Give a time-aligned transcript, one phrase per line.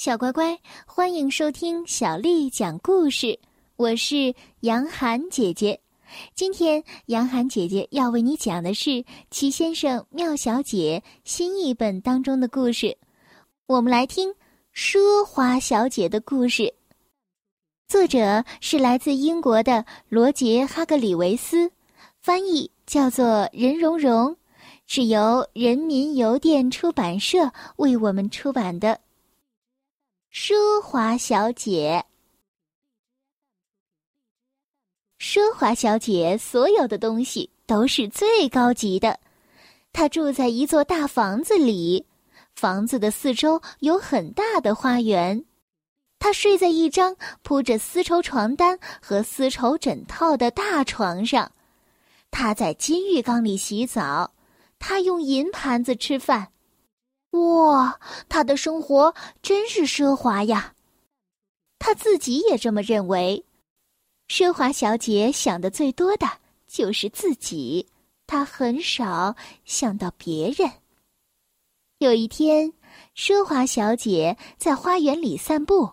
[0.00, 3.38] 小乖乖，欢迎收听小丽讲故事。
[3.76, 5.78] 我是杨涵姐姐，
[6.34, 8.88] 今天杨涵姐姐要为你讲的是
[9.30, 12.96] 《齐先生妙小姐》新译本当中的故事。
[13.66, 14.32] 我们来听
[14.74, 16.72] 奢华小姐的故事。
[17.86, 21.70] 作者是来自英国的罗杰·哈格里维斯，
[22.22, 24.34] 翻译叫做任蓉蓉，
[24.86, 28.98] 是由人民邮电出版社为我们出版的。
[30.32, 32.04] 奢华小姐，
[35.18, 39.18] 奢华小姐所有的东西都是最高级的。
[39.92, 42.06] 她住在一座大房子里，
[42.54, 45.44] 房子的四周有很大的花园。
[46.20, 51.50] 她睡在一张铺着丝绸床单和丝绸枕套的大床上。
[52.30, 54.32] 她在金浴缸里洗澡。
[54.78, 56.52] 她用银盘子吃饭。
[57.30, 60.74] 哇，他的生活真是奢华呀！
[61.78, 63.44] 他自己也这么认为。
[64.28, 66.26] 奢华小姐想的最多的
[66.66, 67.88] 就是自己，
[68.26, 70.70] 她很少想到别人。
[71.98, 72.72] 有一天，
[73.16, 75.90] 奢华小姐在花园里散步，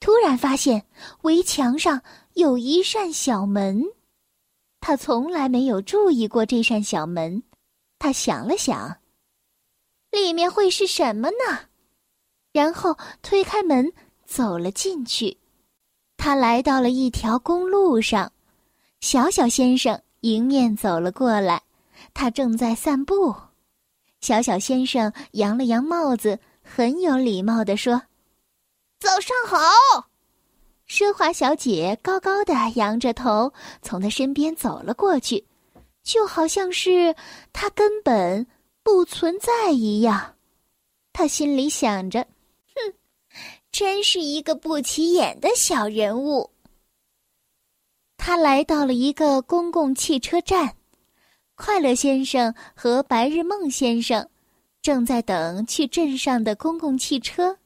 [0.00, 0.86] 突然发现
[1.22, 2.02] 围墙上
[2.34, 3.84] 有一扇小门。
[4.80, 7.42] 她从来没有注意过这扇小门。
[7.98, 8.98] 她想了想。
[10.20, 11.60] 里面会是什么呢？
[12.52, 13.92] 然后推开门
[14.24, 15.36] 走了进去。
[16.16, 18.32] 他来到了一条公路上，
[19.00, 21.62] 小小先生迎面走了过来。
[22.14, 23.34] 他正在散步。
[24.20, 28.02] 小小先生扬了扬帽子，很有礼貌地说
[28.98, 30.10] ：“早上好。”
[30.88, 35.46] 奢华小姐高高的扬着头，从他身边走了过去，
[36.02, 37.14] 就好像是
[37.52, 38.46] 他根本。
[38.90, 40.34] 不存在一样，
[41.12, 42.26] 他心里想着
[42.74, 42.94] ：“哼，
[43.70, 46.50] 真是一个不起眼的小人物。”
[48.16, 50.74] 他来到了一个公共汽车站，
[51.54, 54.26] 快乐先生和白日梦先生
[54.80, 57.58] 正在等去镇上的公共汽车。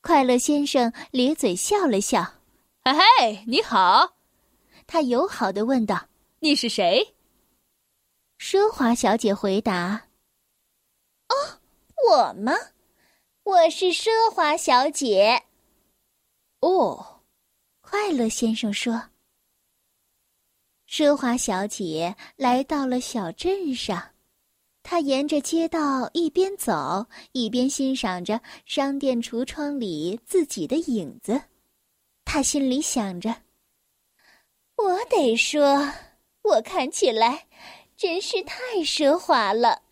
[0.00, 2.20] 快乐先生咧嘴笑了笑
[2.84, 4.16] ：“嘿嘿，你好。”
[4.88, 6.08] 他友好的问道
[6.40, 7.14] ：“你是谁？”
[8.40, 10.08] 奢华小姐回答。
[12.02, 12.52] 哦，我吗？
[13.44, 15.42] 我是奢华小姐。
[16.60, 17.22] 哦，
[17.80, 19.10] 快乐先生说。
[20.88, 24.10] 奢华小姐来到了小镇上，
[24.82, 31.40] 她沿着街道一边走一边欣赏着商店橱窗里自己的影子。
[32.24, 33.42] 她心里想着
[34.76, 35.90] ：“我得说，
[36.42, 37.46] 我看起来
[37.96, 39.82] 真是太奢华了。”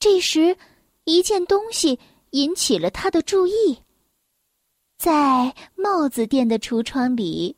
[0.00, 0.56] 这时，
[1.04, 1.98] 一件东西
[2.30, 3.78] 引起了他的注意。
[4.96, 7.56] 在帽子店的橱窗里，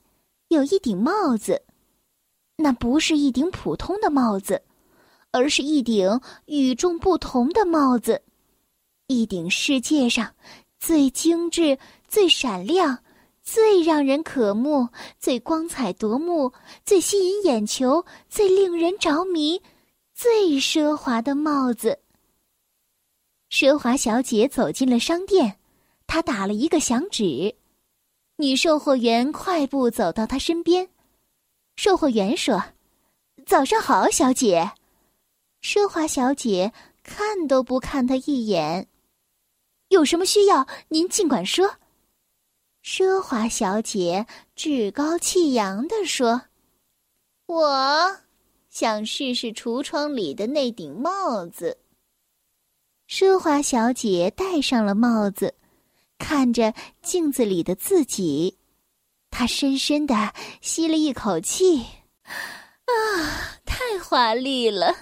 [0.49, 1.63] 有一顶帽子，
[2.57, 4.61] 那不是一顶普通的帽子，
[5.31, 8.21] 而是一顶与众不同的帽子，
[9.07, 10.35] 一顶世界上
[10.81, 11.79] 最精致、
[12.09, 12.99] 最闪亮、
[13.43, 14.89] 最让人渴慕、
[15.21, 16.53] 最光彩夺目、
[16.85, 19.63] 最吸引眼球、最令人着迷、
[20.15, 21.97] 最奢华的帽子。
[23.51, 25.59] 奢华小姐走进了商店，
[26.07, 27.55] 她打了一个响指，
[28.37, 30.89] 女售货员快步走到她身边。
[31.77, 32.63] 售货员说
[33.47, 34.73] ：“早上好，小姐。”
[35.63, 38.89] 奢华小姐看都不看她一眼。
[39.89, 41.77] 有什么需要，您尽管说。
[42.85, 46.43] 奢华小姐趾高气扬地说
[47.47, 48.17] ：“我
[48.69, 51.79] 想试试橱窗里的那顶帽子。”
[53.09, 55.55] 奢华小姐戴上了帽子，
[56.19, 58.59] 看着镜子里的自己，
[59.31, 61.87] 她深深的吸了一口气，
[62.25, 64.95] 啊，太华丽了！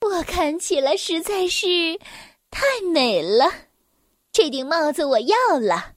[0.00, 1.66] 我看起来实在是
[2.50, 2.62] 太
[2.92, 3.50] 美了，
[4.30, 5.94] 这顶帽子我要了。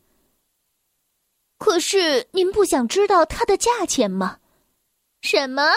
[1.59, 4.39] 可是您不想知道它的价钱吗？
[5.21, 5.71] 什么？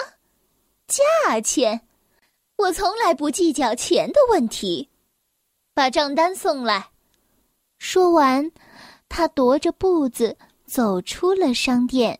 [0.87, 1.87] 价钱？
[2.57, 4.89] 我从来不计较钱的问题。
[5.77, 6.89] 把账单送来。
[7.77, 8.51] 说完，
[9.07, 10.35] 他踱着步子
[10.65, 12.19] 走出了商店。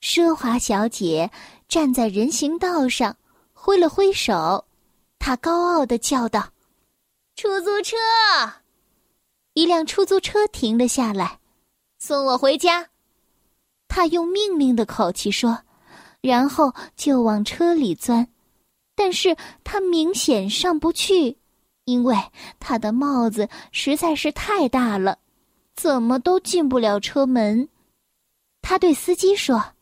[0.00, 1.28] 奢华小姐
[1.66, 3.16] 站在人行道上，
[3.52, 4.64] 挥了挥手，
[5.18, 6.48] 她高傲的叫道
[7.34, 7.96] ：“出租车！”
[9.54, 11.40] 一辆出租车停了下来，
[11.98, 12.88] 送我回家。
[13.88, 15.58] 他用命令的口气说，
[16.20, 18.28] 然后就往车里钻，
[18.94, 21.39] 但是他明显上不去。
[21.90, 22.16] 因为
[22.60, 25.18] 他的帽子实在是太大了，
[25.74, 27.68] 怎么都进不了车门。
[28.62, 29.72] 他对司机说：“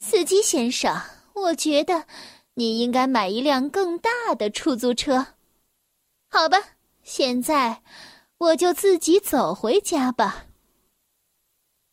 [0.00, 0.98] 司机先生，
[1.34, 2.06] 我觉得
[2.54, 5.26] 你应该买一辆更大的出租车。
[6.30, 6.56] 好吧，
[7.02, 7.82] 现在
[8.38, 10.46] 我就自己走回家吧。”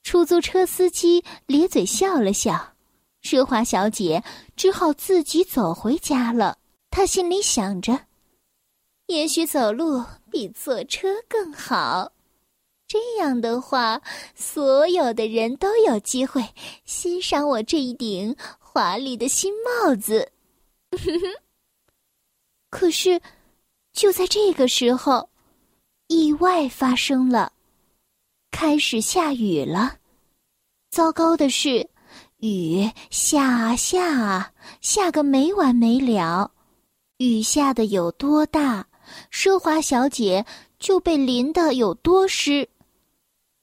[0.04, 2.76] 出租车司机咧嘴笑了笑，
[3.22, 4.24] 奢华小姐
[4.56, 6.58] 只好自己走回家了。
[6.90, 8.00] 她心里想着
[9.08, 12.12] ：“也许走路比坐车更好。”
[12.88, 14.02] 这样的话，
[14.36, 16.44] 所有的人都有机会
[16.86, 20.32] 欣赏我这一顶华丽的新帽子。
[22.70, 23.20] 可是，
[23.94, 25.30] 就在这个时候，
[26.08, 27.54] 意外发生了，
[28.52, 29.98] 开始下雨了。
[30.92, 31.90] 糟糕的是，
[32.38, 36.52] 雨下啊下啊，下个没完没了。
[37.18, 38.86] 雨下的有多大，
[39.32, 40.46] 奢华小姐
[40.80, 42.68] 就被淋得有多湿。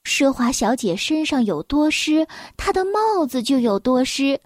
[0.05, 2.27] 奢华小姐身上有多湿，
[2.57, 4.41] 她的帽子就有多湿，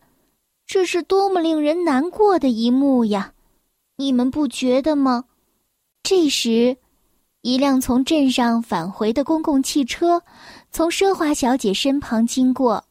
[0.66, 3.32] 这是多么令人难过的一幕呀！
[3.96, 5.24] 你们不觉得吗？
[6.02, 6.76] 这时，
[7.42, 10.20] 一辆从镇上返回的公共汽车
[10.72, 12.84] 从奢华小姐身旁经过，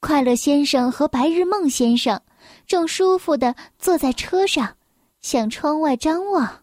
[0.00, 2.20] 快乐先生和白日梦先生
[2.66, 4.76] 正舒服的坐在车上，
[5.20, 6.61] 向窗外张望。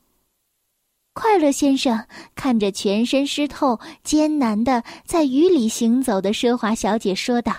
[1.21, 7.53] 快乐先生看着全身湿透、艰难的在雨里行走的奢华小姐，说道：“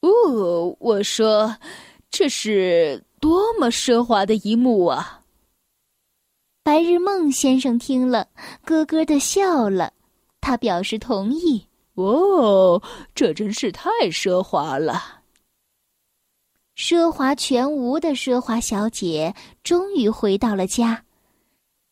[0.00, 1.54] 哦，我说，
[2.10, 5.20] 这是多么奢华的一幕啊！”
[6.64, 8.26] 白日梦先生听了，
[8.64, 9.92] 咯咯的笑了，
[10.40, 12.82] 他表示同意：“哦，
[13.14, 15.20] 这真是太奢华了。”
[16.74, 21.04] 奢华全无的奢华小姐终于回到了家。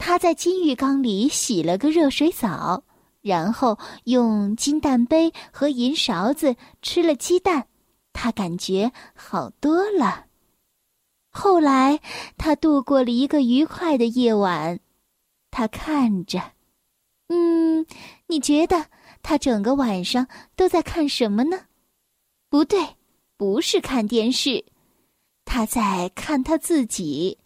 [0.02, 2.82] 他在金浴缸里洗了个热水澡，
[3.20, 7.67] 然后用金蛋杯和银勺子吃了鸡蛋，
[8.14, 10.25] 他感觉好多了。
[11.31, 12.00] 后来，
[12.38, 14.81] 他度过了一个愉快的夜晚。
[15.50, 16.41] 他看着，
[17.29, 17.85] 嗯，
[18.26, 18.87] 你觉得
[19.23, 20.26] 他整个晚上
[20.56, 21.67] 都在看什么呢？
[22.49, 22.97] 不对，
[23.37, 24.64] 不是看电视，
[25.44, 27.37] 他在看他自己，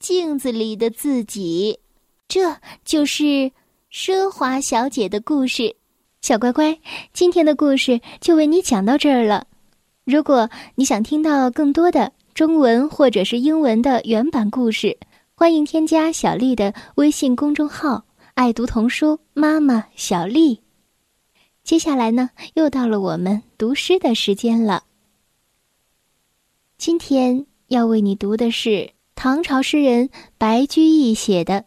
[0.00, 1.78] 镜子里的自己。
[2.28, 3.50] 这就是
[3.90, 5.76] 奢华小姐的故事，
[6.22, 6.78] 小乖乖，
[7.12, 9.46] 今天的故事就为你讲到这儿了。
[10.04, 14.98] 如果你想听到更多的中文或者是英文的原版故事，
[15.34, 18.04] 欢迎添加小丽的微信公众号
[18.34, 20.60] “爱读童书妈妈小丽”。
[21.62, 24.84] 接下来呢，又到了我们读诗的时间了。
[26.78, 31.66] 今天要为你读的是唐朝诗人白居易写的。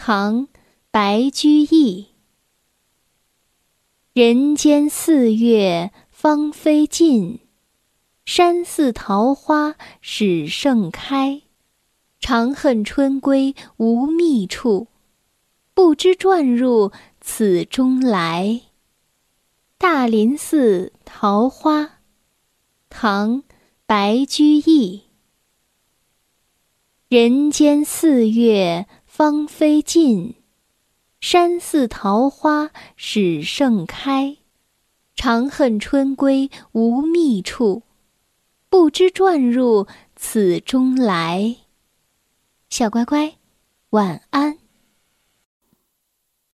[0.00, 0.46] 唐·
[0.92, 2.06] 白居易。
[4.12, 7.40] 人间四月芳菲尽，
[8.24, 11.42] 山寺桃花始盛开。
[12.20, 14.86] 长恨春归无觅处，
[15.74, 18.62] 不知转入此中来。
[19.78, 21.98] 大林寺桃花，
[22.88, 23.42] 唐·
[23.84, 25.02] 白居易。
[27.08, 28.86] 人间四月。
[29.18, 30.36] 芳菲尽，
[31.20, 34.36] 山寺桃花始盛开。
[35.16, 37.82] 长恨春归无觅处，
[38.68, 41.56] 不知转入此中来。
[42.70, 43.34] 小乖乖，
[43.90, 44.57] 晚安。